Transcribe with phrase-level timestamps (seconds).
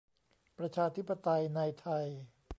[0.57, 2.07] ประชาธิปไตยในไทย